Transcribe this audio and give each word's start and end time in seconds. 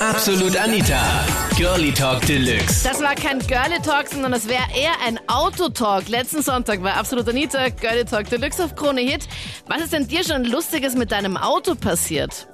Absolut 0.00 0.56
Anita. 0.56 1.26
Girlie 1.56 1.92
Talk 1.92 2.24
Deluxe. 2.24 2.84
Das 2.84 3.02
war 3.02 3.16
kein 3.16 3.40
Girlie 3.40 3.82
Talk, 3.82 4.06
sondern 4.06 4.30
das 4.30 4.48
wäre 4.48 4.62
eher 4.72 4.92
ein 5.04 5.18
Autotalk. 5.26 6.08
Letzten 6.08 6.40
Sonntag 6.40 6.84
war 6.84 6.96
Absolut 6.96 7.28
Anita, 7.28 7.68
Girlie 7.68 8.04
Talk 8.04 8.30
Deluxe 8.30 8.62
auf 8.62 8.76
Krone 8.76 9.00
Hit. 9.00 9.26
Was 9.66 9.82
ist 9.82 9.92
denn 9.92 10.06
dir 10.06 10.22
schon 10.22 10.44
Lustiges 10.44 10.94
mit 10.94 11.10
deinem 11.10 11.36
Auto 11.36 11.74
passiert? 11.74 12.48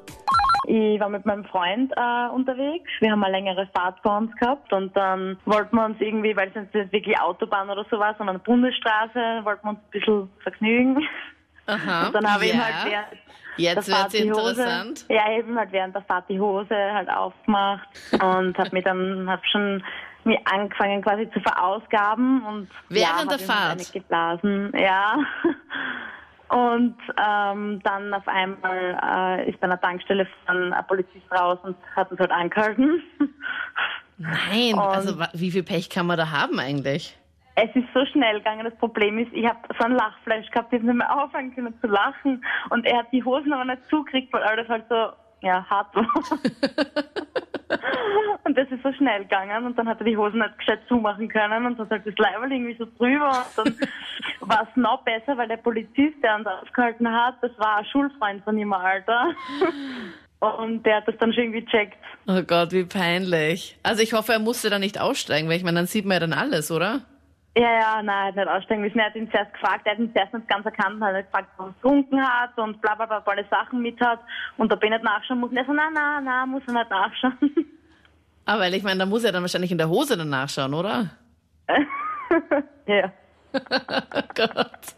Ich 0.67 0.99
war 0.99 1.11
mit 1.11 1.27
meinem 1.27 1.45
Freund 1.45 1.93
äh, 1.95 2.35
unterwegs. 2.35 2.91
Wir 3.01 3.11
haben 3.11 3.23
eine 3.23 3.33
längere 3.37 3.69
Fahrt 3.77 4.01
vor 4.03 4.17
uns 4.17 4.35
gehabt 4.37 4.73
und 4.73 4.97
dann 4.97 5.37
wollten 5.45 5.77
wir 5.77 5.85
uns 5.85 6.01
irgendwie, 6.01 6.35
weil 6.35 6.49
es 6.49 6.55
nicht 6.55 6.93
wirklich 6.93 7.21
Autobahn 7.21 7.69
oder 7.69 7.85
so 7.91 7.99
war, 7.99 8.15
sondern 8.17 8.41
Bundesstraße, 8.41 9.45
wollten 9.45 9.67
wir 9.67 9.71
uns 9.71 9.81
ein 9.81 9.91
bisschen 9.91 10.31
vergnügen. 10.43 11.07
Aha. 11.67 12.07
Und 12.09 12.13
dann 12.15 12.33
habe 12.33 12.45
ich 12.47 12.55
ja. 12.55 12.61
halt 12.65 12.75
während 12.87 13.07
Jetzt 13.57 13.89
der 13.89 13.97
Fahrt 13.97 14.13
wird's 14.13 14.25
die 14.25 14.33
Hose, 14.33 14.51
interessant. 14.63 15.05
ja, 15.09 15.23
ich 15.39 15.45
habe 15.45 15.55
halt 15.57 15.73
während 15.73 15.95
der 15.95 16.03
Fahrt 16.03 16.29
die 16.29 16.41
Hose 16.41 16.75
halt 16.75 17.09
aufgemacht 17.09 17.89
und 18.13 18.59
habe 18.59 18.71
mir 18.73 18.83
dann 18.83 19.31
hab 19.31 19.47
schon 19.47 19.83
mir 20.25 20.39
angefangen 20.47 21.03
quasi 21.03 21.31
zu 21.31 21.41
verausgaben 21.41 22.43
und 22.45 22.69
Während 22.89 23.31
ja, 23.31 23.37
der 23.37 23.39
halt 23.39 23.41
Fahrt? 23.43 23.93
geblasen, 23.93 24.73
ja. 24.77 25.19
Und 26.49 26.97
ähm, 27.25 27.81
dann 27.83 28.13
auf 28.15 28.27
einmal 28.29 28.99
äh, 29.41 29.51
ist 29.51 29.59
bei 29.61 29.67
einer 29.67 29.81
Tankstelle 29.81 30.27
von 30.47 30.73
ein 30.73 30.87
Polizist 30.87 31.25
raus 31.33 31.59
und 31.63 31.77
hat 31.97 32.11
uns 32.11 32.21
halt 32.21 32.31
angehalten. 32.31 33.03
Nein, 34.19 34.75
Und- 34.75 34.81
also 34.81 35.17
wie 35.33 35.51
viel 35.51 35.63
Pech 35.63 35.91
kann 35.91 36.07
man 36.07 36.17
da 36.17 36.31
haben 36.31 36.59
eigentlich? 36.59 37.17
Es 37.57 37.71
ist 37.75 37.87
so 37.95 38.05
schnell 38.07 38.39
gegangen. 38.39 38.65
Das 38.65 38.75
Problem 38.77 39.19
ist, 39.19 39.33
ich 39.33 39.47
habe 39.47 39.61
so 39.79 39.85
ein 39.85 39.93
Lachfleisch 39.93 40.51
gehabt, 40.51 40.73
ich 40.73 40.81
hab 40.81 40.87
nicht 40.87 40.97
mehr 40.97 41.17
aufhören 41.17 41.55
können 41.55 41.73
zu 41.81 41.87
lachen. 41.87 42.45
Und 42.71 42.85
er 42.85 42.99
hat 42.99 43.13
die 43.13 43.23
Hosen 43.23 43.53
aber 43.53 43.65
nicht 43.65 43.89
zugekriegt, 43.89 44.33
weil 44.33 44.43
alles 44.43 44.69
halt 44.69 44.87
so, 44.89 45.11
ja, 45.43 45.65
hart 45.71 45.95
war. 45.95 46.05
und 48.45 48.59
das 48.59 48.69
ist 48.71 48.83
so 48.83 48.93
schnell 48.95 49.23
gegangen. 49.23 49.67
Und 49.67 49.79
dann 49.79 49.89
hat 49.89 50.01
er 50.01 50.05
die 50.05 50.17
Hosen 50.17 50.41
nicht 50.41 50.59
gescheit 50.59 50.81
zumachen 50.89 51.29
können 51.29 51.67
und 51.67 51.79
hat 51.79 51.91
halt 51.91 52.05
das 52.05 52.19
Leiberl 52.19 52.51
irgendwie 52.51 52.77
so 52.77 52.87
drüber. 52.99 53.47
Und 53.57 53.67
dann 53.67 53.77
war 54.49 54.67
es 54.69 54.77
noch 54.77 55.03
besser, 55.03 55.37
weil 55.37 55.47
der 55.47 55.59
Polizist, 55.59 56.21
der 56.25 56.37
uns 56.37 56.47
aufgehalten 56.47 57.09
hat, 57.09 57.37
das 57.41 57.57
war 57.59 57.77
ein 57.77 57.85
Schulfreund 57.85 58.43
von 58.43 58.59
ihm, 58.59 58.73
Alter. 58.73 59.29
Und 60.41 60.85
der 60.85 60.97
hat 60.97 61.09
das 61.09 61.17
dann 61.19 61.33
schon 61.33 61.45
irgendwie 61.45 61.65
checkt. 61.67 61.97
Oh 62.27 62.43
Gott, 62.43 62.73
wie 62.73 62.85
peinlich. 62.85 63.79
Also 63.83 64.03
ich 64.03 64.13
hoffe, 64.13 64.33
er 64.33 64.41
musste 64.41 64.71
da 64.71 64.79
nicht 64.79 65.01
aussteigen, 65.01 65.49
weil 65.49 65.57
ich 65.57 65.65
meine, 65.65 65.79
dann 65.79 65.87
sieht 65.87 66.05
man 66.05 66.15
ja 66.15 66.21
dann 66.21 66.33
alles, 66.33 66.71
oder? 66.71 67.03
Ja, 67.57 67.73
ja, 67.73 68.03
nein, 68.03 68.09
er 68.09 68.27
hat 68.27 68.37
nicht 68.37 68.49
aussteigen 68.49 68.83
müssen. 68.83 68.99
Er 68.99 69.07
hat 69.07 69.15
ihn 69.15 69.31
zuerst 69.31 69.53
gefragt, 69.53 69.83
er 69.85 69.93
hat 69.93 69.99
ihn 70.01 70.13
zuerst 70.13 70.35
nicht 70.35 70.49
ganz 70.49 70.65
erkannt, 70.65 71.01
er 71.01 71.15
hat 71.15 71.27
gefragt, 71.27 71.49
was 71.57 71.69
er 71.69 71.73
getrunken 71.73 72.21
hat 72.21 72.59
und 72.59 72.81
bla 72.81 72.97
bla 72.97 73.07
bla, 73.07 73.19
ob 73.19 73.27
er 73.29 73.33
alle 73.33 73.47
Sachen 73.49 73.81
mit 73.81 74.01
hat 74.01 74.21
und 74.57 74.73
ob 74.73 74.83
er 74.83 74.91
nicht 74.91 75.05
nachschauen 75.05 75.39
muss. 75.39 75.51
Und 75.51 75.57
er 75.57 75.65
so, 75.65 75.73
nein, 75.73 75.93
nein, 75.93 76.25
nein, 76.25 76.49
muss 76.49 76.63
er 76.67 76.75
nicht 76.75 76.91
nachschauen. 76.91 77.39
Aber 78.47 78.61
weil 78.63 78.75
ich 78.75 78.83
meine, 78.83 78.99
da 78.99 79.07
muss 79.07 79.23
er 79.23 79.31
dann 79.31 79.43
wahrscheinlich 79.43 79.71
in 79.71 79.79
der 79.79 79.89
Hose 79.89 80.17
dann 80.17 80.31
nachschauen, 80.31 80.75
oder? 80.75 81.11
ja. 82.87 83.13
Gott. 84.35 84.97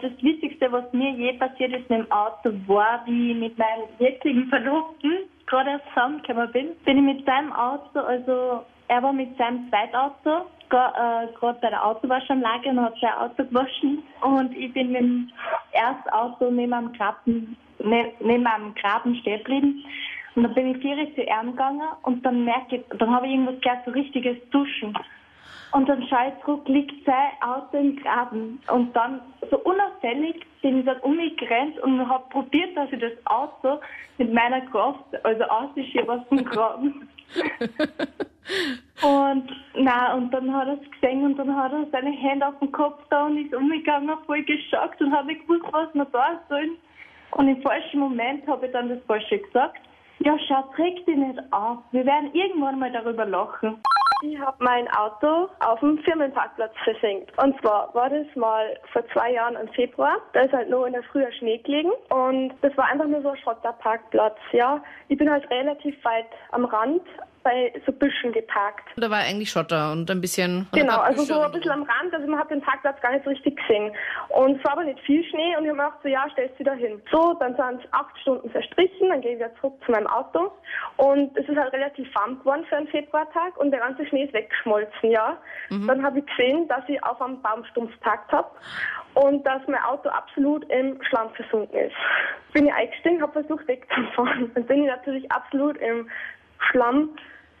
Das 0.00 0.12
Witzigste, 0.22 0.72
was 0.72 0.90
mir 0.92 1.10
je 1.10 1.34
passiert 1.34 1.72
ist 1.72 1.90
mit 1.90 1.98
dem 1.98 2.12
Auto, 2.12 2.52
war, 2.66 3.02
wie 3.04 3.32
ich 3.32 3.36
mit 3.36 3.58
meinem 3.58 3.82
jetzigen 3.98 4.48
Verlobten 4.48 5.28
gerade 5.46 5.70
erst 5.70 5.84
zusammengekommen 5.88 6.52
bin. 6.52 6.68
Bin 6.84 6.98
ich 6.98 7.16
mit 7.16 7.26
seinem 7.26 7.52
Auto, 7.52 7.98
also 8.00 8.64
er 8.86 9.02
war 9.02 9.12
mit 9.12 9.36
seinem 9.36 9.68
Zweitauto 9.68 10.46
gerade 10.68 11.58
bei 11.60 11.70
der 11.70 11.84
Autowaschanlage 11.84 12.70
und 12.70 12.80
hat 12.80 12.94
sein 13.00 13.14
Auto 13.14 13.44
gewaschen. 13.44 14.02
Und 14.20 14.56
ich 14.56 14.72
bin 14.72 14.92
mit 14.92 15.00
dem 15.00 15.30
ersten 15.72 16.08
Auto 16.10 16.50
neben 16.50 16.72
einem 16.72 16.92
Graben, 16.92 17.56
stehen 19.16 19.38
geblieben. 19.38 19.84
Und 20.34 20.44
dann 20.44 20.54
bin 20.54 20.74
ich 20.74 20.78
vier 20.78 20.96
zu 21.14 21.22
ihm 21.22 21.50
gegangen 21.50 21.88
und 22.02 22.24
dann 22.24 22.44
merke 22.44 22.76
ich, 22.76 22.82
dann 22.98 23.12
habe 23.12 23.26
ich 23.26 23.32
irgendwas 23.32 23.60
gehört, 23.60 23.84
so 23.84 23.90
richtiges 23.90 24.36
Duschen. 24.50 24.96
Und 25.72 25.88
dann 25.88 26.06
schaue 26.08 26.28
ich 26.28 26.44
zurück, 26.44 26.66
liegt 26.68 27.04
sein 27.04 27.30
Auto 27.40 27.76
im 27.76 27.96
Graben. 27.96 28.60
Und 28.72 28.94
dann, 28.94 29.20
so 29.50 29.58
unauffällig, 29.58 30.46
bin 30.62 30.78
ich 30.78 30.86
dann 30.86 30.98
umgerannt 31.00 31.78
und 31.80 32.08
habe 32.08 32.24
probiert, 32.30 32.76
dass 32.76 32.90
ich 32.92 33.00
das 33.00 33.12
Auto 33.26 33.80
mit 34.16 34.32
meiner 34.32 34.62
Kraft, 34.62 35.04
also 35.24 35.44
ausschiebe 35.44 36.10
aus 36.12 36.26
dem 36.30 36.44
Graben. 36.44 37.08
Und, 39.02 39.50
na 39.74 40.14
und 40.14 40.30
dann 40.32 40.54
hat 40.54 40.68
er 40.68 40.78
es 40.82 40.90
gesehen 40.90 41.24
und 41.24 41.36
dann 41.36 41.54
hat 41.54 41.72
er 41.72 41.86
seine 41.92 42.10
Hände 42.10 42.46
auf 42.46 42.58
den 42.60 42.72
Kopf 42.72 43.02
da 43.10 43.26
und 43.26 43.38
ist 43.38 43.54
umgegangen, 43.54 44.16
voll 44.26 44.42
geschockt 44.42 45.00
und 45.00 45.10
nicht 45.26 45.42
gewusst, 45.42 45.64
was 45.72 45.94
wir 45.94 46.06
da 46.06 46.40
sollen. 46.48 46.76
Und 47.32 47.48
im 47.48 47.60
falschen 47.62 48.00
Moment 48.00 48.46
habe 48.46 48.66
ich 48.66 48.72
dann 48.72 48.88
das 48.88 49.02
Falsche 49.06 49.38
gesagt. 49.38 49.78
Ja, 50.20 50.36
schau, 50.48 50.64
reg 50.78 51.04
dich 51.06 51.16
nicht 51.16 51.38
auf. 51.52 51.78
Wir 51.92 52.04
werden 52.04 52.34
irgendwann 52.34 52.78
mal 52.78 52.90
darüber 52.90 53.24
lachen. 53.24 53.80
Ich 54.20 54.36
habe 54.40 54.56
mein 54.58 54.88
Auto 54.88 55.48
auf 55.60 55.78
dem 55.78 55.98
Firmenparkplatz 55.98 56.72
versenkt. 56.82 57.30
Und 57.38 57.60
zwar 57.60 57.94
war 57.94 58.10
das 58.10 58.26
mal 58.34 58.76
vor 58.92 59.06
zwei 59.12 59.32
Jahren 59.32 59.54
im 59.54 59.68
Februar. 59.68 60.16
Da 60.32 60.42
ist 60.42 60.52
halt 60.52 60.70
noch 60.70 60.86
in 60.86 60.92
der 60.92 61.04
Früh 61.04 61.24
Schnee 61.38 61.58
gelegen. 61.58 61.92
Und 62.10 62.52
das 62.62 62.76
war 62.76 62.86
einfach 62.86 63.06
nur 63.06 63.22
so 63.22 63.28
ein 63.30 63.36
Schotterparkplatz. 63.36 64.36
Ja, 64.50 64.82
ich 65.06 65.18
bin 65.18 65.30
halt 65.30 65.48
relativ 65.50 65.94
weit 66.04 66.26
am 66.50 66.64
Rand 66.64 67.02
bei 67.48 67.72
so 67.86 67.92
Büschen 67.92 68.32
geparkt. 68.32 68.86
Da 68.96 69.08
war 69.08 69.20
eigentlich 69.20 69.50
Schotter 69.50 69.92
und 69.92 70.10
ein 70.10 70.20
bisschen. 70.20 70.66
Genau, 70.72 70.98
also 70.98 71.22
so 71.22 71.40
ein 71.40 71.50
bisschen 71.50 71.70
am 71.70 71.82
Rand, 71.84 72.12
also 72.12 72.26
man 72.26 72.38
hat 72.38 72.50
den 72.50 72.60
Parkplatz 72.60 73.00
gar 73.00 73.12
nicht 73.12 73.24
so 73.24 73.30
richtig 73.30 73.56
gesehen. 73.56 73.90
Und 74.28 74.58
es 74.58 74.64
war 74.64 74.72
aber 74.72 74.84
nicht 74.84 75.00
viel 75.00 75.24
Schnee 75.24 75.56
und 75.56 75.64
ich 75.64 75.70
habe 75.70 75.78
mir 75.78 75.84
gedacht, 75.84 75.98
so 76.02 76.08
ja, 76.08 76.26
stellst 76.32 76.60
du 76.60 76.64
da 76.64 76.74
hin. 76.74 77.00
So, 77.10 77.34
dann 77.40 77.56
sind 77.56 77.82
es 77.82 77.92
acht 77.92 78.18
Stunden 78.20 78.50
verstrichen, 78.50 79.08
dann 79.08 79.22
gehe 79.22 79.32
ich 79.32 79.38
wieder 79.38 79.54
zurück 79.56 79.74
zu 79.86 79.92
meinem 79.92 80.06
Auto 80.08 80.52
und 80.98 81.34
es 81.38 81.48
ist 81.48 81.56
halt 81.56 81.72
relativ 81.72 82.14
warm 82.14 82.38
geworden 82.38 82.66
für 82.68 82.76
einen 82.76 82.88
Februartag 82.88 83.56
und 83.56 83.70
der 83.70 83.80
ganze 83.80 84.04
Schnee 84.06 84.24
ist 84.24 84.34
weggeschmolzen, 84.34 85.10
ja. 85.10 85.38
Dann 85.70 86.02
habe 86.04 86.18
ich 86.18 86.26
gesehen, 86.26 86.68
dass 86.68 86.86
ich 86.88 87.02
auf 87.02 87.20
einem 87.22 87.40
Baumstumpf 87.40 87.98
parkt 88.00 88.30
habe 88.30 88.50
und 89.14 89.46
dass 89.46 89.62
mein 89.68 89.82
Auto 89.82 90.10
absolut 90.10 90.70
im 90.70 91.02
Schlamm 91.04 91.30
versunken 91.30 91.78
ist. 91.78 91.96
Bin 92.52 92.66
ich 92.66 92.74
eingestiegen, 92.74 93.22
habe 93.22 93.32
versucht 93.32 93.66
wegzufahren. 93.66 94.50
Dann 94.54 94.64
bin 94.64 94.82
ich 94.82 94.88
natürlich 94.88 95.30
absolut 95.32 95.78
im 95.78 96.08
Schlamm 96.70 97.10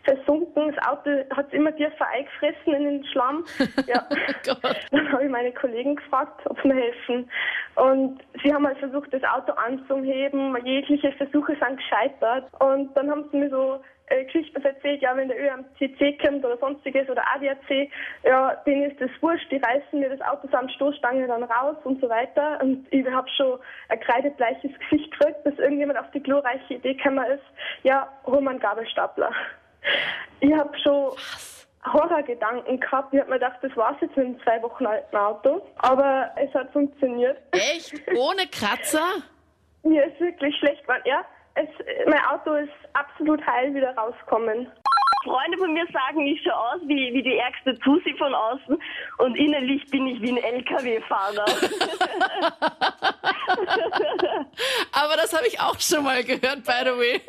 versunken. 0.08 0.74
Das 0.74 0.86
Auto 0.86 1.10
hat 1.34 1.52
immer 1.52 1.74
tiefer 1.74 2.06
eingefressen 2.08 2.74
in 2.74 2.84
den 2.84 3.04
Schlamm. 3.06 3.44
Ja. 3.86 4.06
Gott. 4.44 4.76
Dann 4.90 5.12
habe 5.12 5.24
ich 5.24 5.30
meine 5.30 5.52
Kollegen 5.52 5.96
gefragt, 5.96 6.40
ob 6.46 6.60
sie 6.60 6.68
mir 6.68 6.74
helfen. 6.74 7.30
Und 7.76 8.20
sie 8.42 8.52
haben 8.52 8.66
halt 8.66 8.78
versucht, 8.78 9.12
das 9.12 9.22
Auto 9.24 9.52
anzuheben. 9.52 10.56
Jegliche 10.64 11.12
Versuche 11.12 11.56
sind 11.56 11.78
gescheitert. 11.78 12.50
Und 12.60 12.94
dann 12.94 13.10
haben 13.10 13.24
sie 13.30 13.38
mir 13.38 13.50
so 13.50 13.80
äh, 14.10 14.24
Geschichten 14.24 14.62
erzählt, 14.62 15.00
ja, 15.00 15.16
wenn 15.16 15.28
der 15.28 15.38
ÖMCC 15.38 16.18
kommt 16.20 16.44
oder 16.44 16.56
sonstiges 16.58 17.08
oder 17.08 17.22
ADAC, 17.34 17.90
ja, 18.24 18.54
denen 18.66 18.90
ist 18.90 19.00
das 19.00 19.10
wurscht, 19.20 19.50
die 19.50 19.56
reißen 19.56 19.98
mir 19.98 20.10
das 20.10 20.20
Auto 20.20 20.48
samt 20.50 20.72
Stoßstange 20.72 21.26
dann 21.26 21.44
raus 21.44 21.76
und 21.84 22.00
so 22.00 22.08
weiter. 22.08 22.58
Und 22.62 22.86
ich 22.90 23.06
habe 23.06 23.28
schon 23.36 23.58
ein 23.88 24.00
kreidebleiches 24.00 24.70
Gesicht 24.90 25.12
gekriegt, 25.12 25.44
bis 25.44 25.58
irgendjemand 25.58 25.98
auf 25.98 26.10
die 26.12 26.22
glorreiche 26.22 26.74
Idee 26.74 26.94
gekommen 26.94 27.24
ist, 27.30 27.44
ja, 27.82 28.08
einen 28.26 28.58
Gabelstapler. 28.58 29.30
Ich 30.40 30.52
habe 30.52 30.70
schon 30.78 31.12
Horrorgedanken 31.92 32.80
gehabt. 32.80 33.12
Ich 33.12 33.20
habe 33.20 33.30
mir 33.30 33.38
gedacht, 33.38 33.58
das 33.62 33.76
war's 33.76 33.96
jetzt 34.00 34.16
mit 34.16 34.26
dem 34.26 34.42
zwei 34.42 34.62
Wochen 34.62 34.86
alten 34.86 35.16
Auto. 35.16 35.62
Aber 35.78 36.30
es 36.36 36.52
hat 36.54 36.72
funktioniert. 36.72 37.38
Echt? 37.52 37.94
Ohne 38.16 38.46
Kratzer? 38.46 39.22
Mir 39.82 40.04
ist 40.06 40.20
wirklich 40.20 40.56
schlecht 40.58 40.82
geworden. 40.82 41.02
Ja, 41.04 41.24
es, 41.54 41.68
mein 42.06 42.24
Auto 42.26 42.54
ist 42.54 42.72
absolut 42.94 43.44
heil 43.46 43.74
wieder 43.74 43.94
rausgekommen. 43.96 44.70
Freunde 45.24 45.58
von 45.58 45.72
mir 45.72 45.86
sagen, 45.92 46.26
ich 46.26 46.42
schaue 46.42 46.54
aus 46.54 46.80
wie, 46.86 47.12
wie 47.12 47.22
die 47.22 47.36
ärgste 47.36 47.74
Tussi 47.78 48.14
von 48.18 48.34
außen 48.34 48.78
und 49.18 49.36
innerlich 49.36 49.84
bin 49.90 50.06
ich 50.06 50.20
wie 50.20 50.30
ein 50.30 50.36
LKW-Fahrer. 50.38 51.44
Aber 55.00 55.14
das 55.16 55.32
habe 55.32 55.46
ich 55.46 55.60
auch 55.60 55.78
schon 55.78 56.02
mal 56.02 56.24
gehört, 56.24 56.64
by 56.64 56.80
the 56.84 56.96
way. 56.98 57.20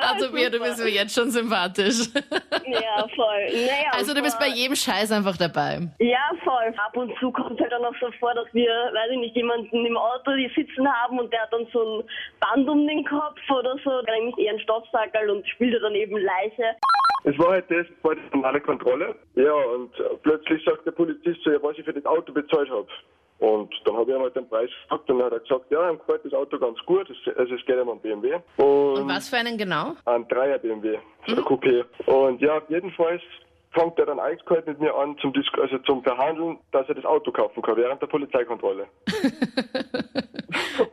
Also 0.00 0.30
mir, 0.30 0.50
du 0.50 0.58
bist 0.60 0.78
mir 0.82 0.90
jetzt 0.90 1.14
schon 1.14 1.30
sympathisch. 1.30 2.08
ja, 2.66 3.06
voll. 3.14 3.44
Naja, 3.52 3.90
Also 3.92 4.14
du 4.14 4.22
bist 4.22 4.38
bei 4.38 4.48
jedem 4.48 4.76
Scheiß 4.76 5.12
einfach 5.12 5.36
dabei. 5.36 5.80
Ja, 5.98 6.30
voll. 6.42 6.72
Ab 6.76 6.96
und 6.96 7.12
zu 7.18 7.30
kommt 7.32 7.60
halt 7.60 7.72
dann 7.72 7.84
auch 7.84 7.94
so 8.00 8.10
vor, 8.18 8.34
dass 8.34 8.46
wir, 8.52 8.70
weiß 8.70 9.10
ich 9.12 9.18
nicht, 9.18 9.36
jemanden 9.36 9.84
im 9.84 9.96
Auto 9.96 10.32
die 10.36 10.50
sitzen 10.54 10.86
haben 10.90 11.18
und 11.18 11.32
der 11.32 11.42
hat 11.42 11.52
dann 11.52 11.66
so 11.72 12.00
ein 12.00 12.04
Band 12.40 12.68
um 12.68 12.86
den 12.86 13.04
Kopf 13.04 13.40
oder 13.50 13.76
so, 13.84 13.90
eigentlich 14.06 14.46
eher 14.46 14.54
ein 14.54 14.60
Stoffsackerl 14.60 15.30
und 15.30 15.46
spielt 15.48 15.82
dann 15.82 15.94
eben 15.94 16.16
Leiche. 16.16 16.76
Es 17.24 17.38
war 17.38 17.52
halt 17.52 17.70
das, 17.70 17.86
war 18.02 18.14
die 18.14 18.22
normale 18.32 18.60
Kontrolle. 18.60 19.14
Ja, 19.34 19.52
und 19.52 19.90
plötzlich 20.22 20.62
sagt 20.64 20.86
der 20.86 20.92
Polizist 20.92 21.40
so, 21.42 21.50
ja, 21.50 21.62
was 21.62 21.76
ich 21.78 21.84
für 21.84 21.92
das 21.92 22.04
Auto 22.04 22.32
bezahlt 22.32 22.70
habe. 22.70 22.86
Und 23.38 23.74
dann 23.84 23.96
habe 23.96 24.10
ich 24.10 24.16
ihm 24.16 24.22
halt 24.22 24.36
den 24.36 24.48
Preis 24.48 24.70
gesagt 24.88 25.10
und 25.10 25.18
dann 25.18 25.26
hat 25.26 25.32
er 25.32 25.40
gesagt, 25.40 25.70
ja, 25.70 25.90
ihm 25.90 25.98
gefällt 25.98 26.24
das 26.24 26.32
Auto 26.32 26.58
ganz 26.58 26.78
gut, 26.86 27.08
es, 27.10 27.36
also 27.36 27.54
es 27.54 27.64
geht 27.66 27.78
um 27.78 27.90
einen 27.90 28.00
BMW. 28.00 28.36
Und, 28.56 29.00
Und 29.00 29.08
was 29.08 29.28
für 29.28 29.36
einen 29.36 29.58
genau? 29.58 29.94
Ein 30.04 30.26
Dreier 30.28 30.58
BMW, 30.58 30.98
so 31.26 31.36
ein 31.36 31.42
Coupé. 31.42 31.84
Und 32.06 32.40
ja, 32.40 32.62
jedenfalls 32.68 33.22
fängt 33.72 33.98
er 33.98 34.06
dann 34.06 34.20
eiskalt 34.20 34.66
mit 34.66 34.80
mir 34.80 34.94
an 34.94 35.16
zum, 35.18 35.32
Dis 35.32 35.46
also 35.60 35.78
zum 35.78 36.02
Verhandeln, 36.04 36.58
dass 36.72 36.88
er 36.88 36.94
das 36.94 37.04
Auto 37.04 37.32
kaufen 37.32 37.60
kann 37.60 37.76
während 37.76 38.00
der 38.00 38.06
Polizeikontrolle. 38.06 38.86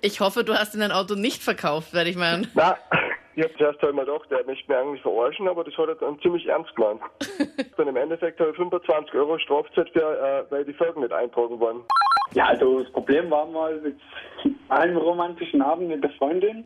Ich 0.01 0.19
hoffe, 0.19 0.43
du 0.43 0.53
hast 0.53 0.73
in 0.73 0.79
dein 0.79 0.91
Auto 0.91 1.15
nicht 1.15 1.43
verkauft, 1.43 1.93
werde 1.93 2.09
ich 2.09 2.15
meinen. 2.15 2.47
Na, 2.55 2.77
Ich 3.35 3.43
habe 3.43 3.53
zuerst 3.57 3.83
einmal 3.83 4.05
gedacht, 4.05 4.29
der 4.29 4.45
möchte 4.45 4.67
mich 4.67 4.77
eigentlich 4.77 5.01
verarschen, 5.01 5.47
aber 5.47 5.63
das 5.63 5.77
hat 5.77 5.87
er 5.87 5.95
dann 5.95 6.19
ziemlich 6.21 6.45
ernst 6.47 6.75
gemeint. 6.75 7.01
dann 7.77 7.87
im 7.87 7.95
Endeffekt 7.95 8.39
habe 8.39 8.49
ich 8.49 8.57
25 8.57 9.13
Euro 9.15 9.39
Strafzeit 9.39 9.89
für, 9.91 10.01
äh, 10.01 10.51
weil 10.51 10.65
die 10.65 10.73
Folgen 10.73 11.01
nicht 11.01 11.13
eintragen 11.13 11.59
waren. 11.59 11.81
Ja, 12.33 12.45
also 12.45 12.79
das 12.79 12.91
Problem 12.91 13.29
war 13.29 13.45
mal 13.45 13.79
mit 13.81 13.97
einem 14.69 14.97
romantischen 14.97 15.61
Abend 15.61 15.89
mit 15.89 16.03
der 16.03 16.11
Freundin. 16.11 16.65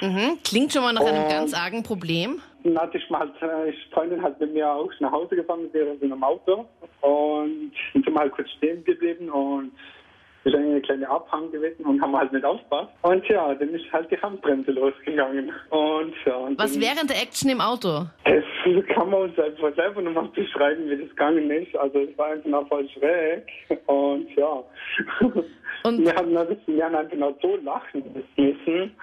Mhm. 0.00 0.38
Klingt 0.44 0.72
schon 0.72 0.82
mal 0.82 0.92
nach 0.92 1.04
einem 1.04 1.28
ganz 1.28 1.52
argen 1.54 1.82
Problem. 1.82 2.40
Dann 2.64 2.78
hatte 2.78 2.98
ich 2.98 3.10
mal, 3.10 3.28
äh, 3.40 3.72
die 3.72 3.92
Freundin 3.92 4.22
hat 4.22 4.40
mit 4.40 4.52
mir 4.52 4.70
auch 4.70 4.90
nach 5.00 5.12
Hause 5.12 5.36
gefahren 5.36 5.68
ihrer 5.72 6.00
in 6.00 6.12
einem 6.12 6.22
Auto 6.22 6.66
und 7.00 7.72
sind 7.92 8.06
wir 8.06 8.14
halt 8.14 8.32
kurz 8.32 8.50
stehen 8.50 8.84
geblieben 8.84 9.28
und 9.30 9.72
ist 10.44 10.54
eine 10.54 10.80
kleine 10.80 11.08
Abhang 11.10 11.50
gewesen 11.50 11.84
und 11.84 12.00
haben 12.00 12.16
halt 12.16 12.32
nicht 12.32 12.44
aufgepasst. 12.44 12.90
Und 13.02 13.26
ja, 13.28 13.54
dann 13.54 13.68
ist 13.70 13.92
halt 13.92 14.10
die 14.10 14.16
Handbremse 14.20 14.70
losgegangen. 14.72 15.52
Und 15.70 16.14
ja, 16.24 16.36
und 16.36 16.58
Was 16.58 16.80
während 16.80 17.10
der 17.10 17.20
Action 17.22 17.50
im 17.50 17.60
Auto? 17.60 18.06
Das 18.24 18.44
kann 18.94 19.10
man 19.10 19.22
uns 19.22 19.38
einfach 19.38 19.74
selber 19.74 20.00
nochmal 20.02 20.28
beschreiben, 20.28 20.88
wie 20.88 20.96
das 20.96 21.08
gegangen 21.10 21.50
ist. 21.50 21.76
Also 21.76 22.00
es 22.00 22.16
war 22.16 22.28
einfach 22.28 22.48
noch 22.48 22.68
voll 22.68 22.88
schräg. 22.90 23.44
Und 23.86 24.28
ja. 24.36 24.62
Und- 25.84 26.04
wir 26.04 26.14
haben, 26.14 26.34
dann- 26.34 26.56
wir 26.66 26.84
haben 26.84 26.94
einfach 26.96 27.16
noch 27.16 27.34
so 27.40 27.56
lachen 27.62 28.02
müssen, 28.36 28.96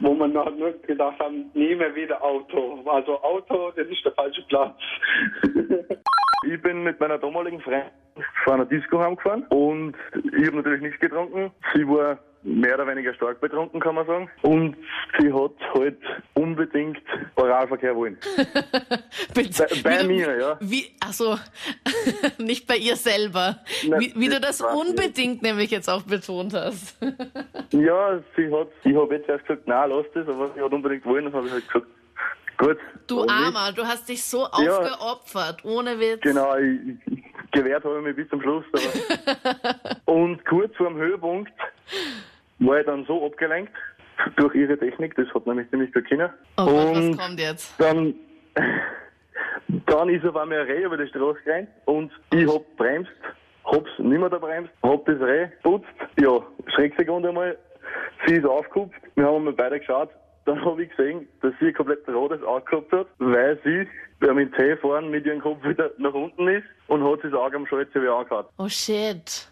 wo 0.00 0.14
wir 0.14 0.28
noch 0.28 0.54
nur 0.56 0.72
gedacht 0.72 1.18
haben, 1.18 1.50
nie 1.54 1.74
mehr 1.74 1.94
wieder 1.94 2.22
Auto. 2.22 2.80
Also 2.86 3.18
Auto, 3.22 3.70
das 3.76 3.86
ist 3.88 4.04
der 4.04 4.12
falsche 4.12 4.42
Platz. 4.48 4.76
Ich 6.44 6.60
bin 6.60 6.82
mit 6.82 6.98
meiner 6.98 7.18
damaligen 7.18 7.60
Freundin 7.60 7.84
von 8.44 8.54
einer 8.54 8.64
Disco 8.66 8.98
heimgefahren 9.00 9.42
und 9.48 9.94
ich 10.38 10.46
habe 10.46 10.56
natürlich 10.56 10.82
nichts 10.82 11.00
getrunken. 11.00 11.50
Sie 11.74 11.86
war 11.86 12.18
mehr 12.44 12.74
oder 12.74 12.88
weniger 12.88 13.14
stark 13.14 13.40
betrunken, 13.40 13.78
kann 13.80 13.94
man 13.94 14.04
sagen. 14.04 14.28
Und 14.42 14.76
sie 15.18 15.32
hat 15.32 15.52
halt 15.74 15.96
unbedingt 16.34 16.98
Oralverkehr 17.36 17.94
wollen. 17.94 18.18
Bei- 19.34 19.48
bei 19.84 20.02
wie 20.02 20.06
mir, 20.08 20.36
ja. 20.38 20.56
Wie, 20.60 20.86
ach 21.00 21.12
so, 21.12 21.38
nicht 22.38 22.66
bei 22.66 22.76
ihr 22.76 22.96
selber. 22.96 23.58
Nein, 23.88 24.00
Wie, 24.00 24.12
wie 24.16 24.28
du 24.28 24.40
das 24.40 24.60
unbedingt 24.60 25.42
nämlich 25.42 25.70
jetzt 25.70 25.88
auch 25.88 26.02
betont 26.02 26.54
hast. 26.54 26.96
Ja, 27.74 28.20
sie 28.36 28.52
hat, 28.52 28.68
ich 28.84 28.94
habe 28.94 29.14
jetzt 29.14 29.28
erst 29.30 29.46
gesagt, 29.46 29.66
nein, 29.66 29.88
lass 29.88 30.04
das, 30.12 30.28
aber 30.28 30.50
sie 30.54 30.60
hat 30.60 30.70
unbedingt 30.72 31.06
wollen, 31.06 31.24
dann 31.24 31.32
habe 31.32 31.46
ich 31.46 31.52
halt 31.54 31.66
gesagt, 31.68 31.86
gut. 32.58 32.76
Du 33.06 33.22
nicht? 33.22 33.30
Armer, 33.30 33.72
du 33.72 33.82
hast 33.86 34.06
dich 34.10 34.22
so 34.22 34.40
Ja. 34.40 34.48
aufgeopfert, 34.78 35.64
ohne 35.64 35.98
Witz. 35.98 36.20
Genau, 36.20 36.54
ich, 36.58 36.78
gewehrt 37.52 37.84
habe 37.84 37.98
ich 37.98 38.04
mich 38.04 38.16
bis 38.16 38.28
zum 38.28 38.40
Schluss. 38.42 38.64
Und 40.06 40.44
kurz 40.46 40.74
vor 40.76 40.88
dem 40.88 40.96
Höhepunkt 40.96 41.52
war 42.58 42.80
ich 42.80 42.86
dann 42.86 43.04
so 43.06 43.24
abgelenkt 43.24 43.72
durch 44.36 44.54
ihre 44.54 44.78
Technik, 44.78 45.14
das 45.16 45.26
hat 45.34 45.46
nämlich 45.46 45.68
ziemlich 45.70 45.92
gut 45.92 46.08
können. 46.08 46.30
Oh 46.56 46.64
Gott, 46.64 46.74
was 46.74 46.98
und 46.98 47.18
kommt 47.18 47.40
jetzt? 47.40 47.74
dann, 47.78 48.14
dann 49.86 50.08
ist 50.08 50.24
auf 50.24 50.36
einmal 50.36 50.60
ein 50.60 50.66
Reh 50.66 50.84
über 50.84 50.96
die 50.96 51.08
Straße 51.08 51.40
gerannt 51.44 51.68
und 51.86 52.12
ich 52.32 52.46
hab 52.46 52.76
bremst, 52.76 53.10
hab's 53.64 53.90
nicht 53.98 54.18
mehr 54.18 54.28
da 54.28 54.38
bremst, 54.38 54.70
hab 54.82 55.04
das 55.06 55.20
Reh 55.20 55.48
putzt, 55.62 55.86
ja, 56.20 56.40
Schrecksekunde 56.74 57.30
einmal, 57.30 57.58
sie 58.26 58.36
ist 58.36 58.46
aufgehupft, 58.46 59.00
wir 59.16 59.26
haben 59.26 59.44
mal 59.44 59.52
beide 59.52 59.80
geschaut, 59.80 60.10
dann 60.44 60.64
habe 60.64 60.82
ich 60.84 60.90
gesehen, 60.90 61.28
dass 61.40 61.52
sie 61.60 61.72
komplett 61.72 62.06
rotes 62.08 62.42
Auge 62.42 62.64
gehabt 62.64 62.92
hat, 62.92 63.06
weil 63.18 63.58
sie 63.64 63.86
beim 64.20 64.38
in 64.38 64.52
C 64.54 64.76
fahren 64.76 65.10
mit 65.10 65.24
ihrem 65.26 65.40
Kopf 65.40 65.62
wieder 65.64 65.90
nach 65.98 66.14
unten 66.14 66.48
ist 66.48 66.64
und 66.88 67.02
hat 67.04 67.22
sich 67.22 67.30
das 67.30 67.40
Auge 67.40 67.56
am 67.56 67.66
Schalter 67.66 68.00
wieder 68.02 68.16
angehauen. 68.16 68.46
Oh 68.58 68.68
shit. 68.68 69.48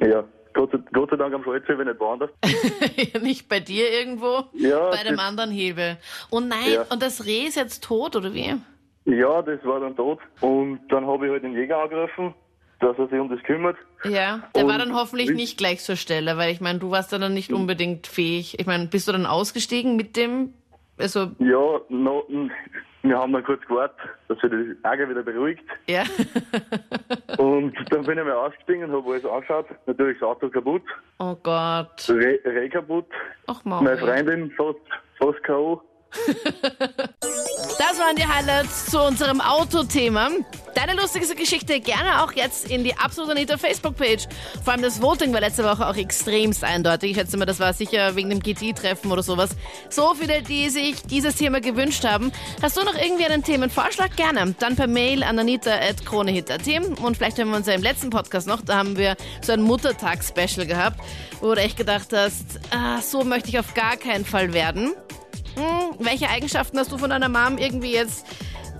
Ja, 0.00 0.24
Gott 0.52 0.70
sei, 0.72 0.78
Gott 0.92 1.10
sei 1.10 1.16
Dank 1.16 1.34
am 1.34 1.42
Schalter, 1.44 1.78
wenn 1.78 1.86
nicht 1.88 1.98
woanders. 2.00 2.30
nicht 3.22 3.48
bei 3.48 3.60
dir 3.60 3.90
irgendwo, 3.90 4.44
Ja, 4.52 4.90
bei 4.90 5.02
dem 5.08 5.18
anderen 5.18 5.50
Hebel. 5.50 5.96
Oh 6.30 6.40
nein, 6.40 6.72
Ja. 6.74 6.82
und 6.90 7.02
das 7.02 7.24
Reh 7.26 7.44
ist 7.46 7.56
jetzt 7.56 7.82
tot, 7.82 8.14
oder 8.16 8.32
wie? 8.34 8.54
Ja, 9.06 9.42
das 9.42 9.62
war 9.64 9.80
dann 9.80 9.96
tot 9.96 10.18
und 10.40 10.80
dann 10.88 11.06
habe 11.06 11.26
ich 11.26 11.32
halt 11.32 11.42
den 11.44 11.52
Jäger 11.54 11.82
angerufen, 11.82 12.34
dass 12.84 12.98
er 12.98 13.08
sich 13.08 13.18
um 13.18 13.28
das 13.28 13.42
kümmert. 13.42 13.76
Ja, 14.04 14.48
der 14.54 14.66
war 14.66 14.74
Und 14.74 14.78
dann 14.80 14.94
hoffentlich 14.94 15.30
nicht 15.30 15.58
gleich 15.58 15.80
zur 15.80 15.96
Stelle, 15.96 16.36
weil 16.36 16.52
ich 16.52 16.60
meine, 16.60 16.78
du 16.78 16.90
warst 16.90 17.12
dann 17.12 17.32
nicht 17.34 17.52
unbedingt 17.52 18.06
fähig. 18.06 18.58
Ich 18.58 18.66
meine, 18.66 18.86
bist 18.86 19.08
du 19.08 19.12
dann 19.12 19.26
ausgestiegen 19.26 19.96
mit 19.96 20.16
dem, 20.16 20.54
also, 20.98 21.30
Ja, 21.38 21.80
no, 21.88 22.24
wir 23.02 23.18
haben 23.18 23.32
dann 23.32 23.44
kurz 23.44 23.60
gewartet, 23.66 23.98
dass 24.28 24.38
sich 24.40 24.50
die 24.50 24.76
Ärger 24.82 25.08
wieder 25.10 25.22
beruhigt. 25.22 25.62
ja. 25.86 26.04
Und 27.38 27.74
dann 27.90 28.04
bin 28.04 28.18
ich 28.18 28.24
mal 28.24 28.32
ausgestiegen 28.32 28.84
und 28.84 28.92
habe 28.92 29.12
alles 29.12 29.24
angeschaut. 29.24 29.66
Natürlich 29.86 30.18
das 30.20 30.28
Auto 30.28 30.48
kaputt, 30.48 30.82
oh 31.18 31.34
Gott. 31.42 32.08
Reh, 32.08 32.38
Reh 32.44 32.68
kaputt, 32.68 33.06
Ach 33.46 33.64
meine 33.64 33.82
Mauri. 33.84 33.98
Freundin 33.98 34.50
fast, 34.52 34.78
fast 35.18 35.42
K.O. 35.44 35.82
Das 37.78 37.98
waren 37.98 38.16
die 38.16 38.26
Highlights 38.26 38.86
zu 38.86 39.00
unserem 39.00 39.40
Autothema. 39.40 40.30
Deine 40.74 40.94
lustigste 40.94 41.34
Geschichte 41.34 41.80
gerne 41.80 42.22
auch 42.22 42.32
jetzt 42.32 42.68
in 42.70 42.82
die 42.82 42.96
Absolut 42.96 43.30
Anita 43.30 43.56
Facebook-Page. 43.56 44.26
Vor 44.64 44.72
allem 44.72 44.82
das 44.82 45.00
Voting 45.00 45.32
war 45.32 45.40
letzte 45.40 45.64
Woche 45.64 45.86
auch 45.86 45.96
extremst 45.96 46.64
eindeutig. 46.64 47.12
Ich 47.12 47.16
schätze 47.16 47.36
mal, 47.36 47.44
das 47.44 47.60
war 47.60 47.72
sicher 47.72 48.16
wegen 48.16 48.30
dem 48.30 48.40
GT-Treffen 48.40 49.12
oder 49.12 49.22
sowas. 49.22 49.50
So 49.90 50.14
viele, 50.14 50.42
die 50.42 50.70
sich 50.70 51.02
dieses 51.02 51.36
Thema 51.36 51.60
gewünscht 51.60 52.04
haben. 52.04 52.32
Hast 52.62 52.76
du 52.76 52.84
noch 52.84 52.96
irgendwie 52.96 53.26
einen 53.26 53.44
Themenvorschlag? 53.44 54.16
Gerne. 54.16 54.54
Dann 54.58 54.76
per 54.76 54.88
Mail 54.88 55.22
an 55.22 55.38
anita.kronehit.at. 55.38 56.66
Und 57.00 57.16
vielleicht 57.16 57.38
hören 57.38 57.50
wir 57.50 57.56
uns 57.56 57.66
ja 57.66 57.74
im 57.74 57.82
letzten 57.82 58.10
Podcast 58.10 58.48
noch. 58.48 58.60
Da 58.60 58.76
haben 58.76 58.96
wir 58.96 59.16
so 59.42 59.52
ein 59.52 59.62
Muttertags-Special 59.62 60.66
gehabt, 60.66 61.00
wo 61.40 61.54
du 61.54 61.60
echt 61.60 61.76
gedacht 61.76 62.08
hast, 62.12 62.60
ah, 62.70 63.00
so 63.00 63.22
möchte 63.22 63.48
ich 63.48 63.58
auf 63.58 63.74
gar 63.74 63.96
keinen 63.96 64.24
Fall 64.24 64.52
werden. 64.52 64.94
Hm, 65.56 65.96
welche 65.98 66.28
Eigenschaften 66.28 66.78
hast 66.78 66.92
du 66.92 66.98
von 66.98 67.10
deiner 67.10 67.28
Mom 67.28 67.58
irgendwie 67.58 67.92
jetzt 67.92 68.26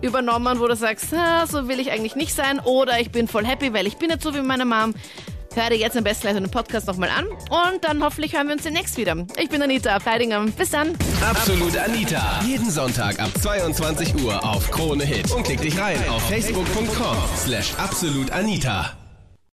übernommen, 0.00 0.60
wo 0.60 0.66
du 0.66 0.76
sagst, 0.76 1.12
ah, 1.14 1.46
so 1.46 1.68
will 1.68 1.80
ich 1.80 1.90
eigentlich 1.90 2.16
nicht 2.16 2.34
sein 2.34 2.60
oder 2.60 3.00
ich 3.00 3.10
bin 3.10 3.28
voll 3.28 3.46
happy, 3.46 3.72
weil 3.72 3.86
ich 3.86 3.96
bin 3.96 4.08
nicht 4.08 4.22
so 4.22 4.34
wie 4.34 4.40
meine 4.42 4.64
Mom. 4.64 4.94
Hör 5.54 5.70
dir 5.70 5.76
jetzt 5.76 5.96
am 5.96 6.02
besten 6.02 6.22
gleich 6.22 6.34
den 6.34 6.50
Podcast 6.50 6.88
nochmal 6.88 7.10
an 7.10 7.26
und 7.26 7.84
dann 7.84 8.02
hoffentlich 8.02 8.34
hören 8.34 8.48
wir 8.48 8.54
uns 8.54 8.64
demnächst 8.64 8.96
wieder. 8.96 9.16
Ich 9.40 9.48
bin 9.48 9.62
Anita 9.62 10.00
Feidinger. 10.00 10.44
Bis 10.46 10.70
dann. 10.70 10.98
Absolut 11.24 11.76
Anita. 11.76 12.40
Jeden 12.44 12.68
Sonntag 12.70 13.20
ab 13.20 13.30
22 13.40 14.16
Uhr 14.24 14.44
auf 14.44 14.68
Krone 14.72 15.04
Hit. 15.04 15.30
Und 15.30 15.44
klick 15.44 15.60
dich 15.60 15.78
rein 15.78 15.98
auf 16.08 16.22
facebook.com 16.28 17.16
slash 17.36 17.72
absolutanita. 17.78 19.03